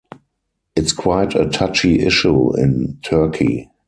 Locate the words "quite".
0.93-1.35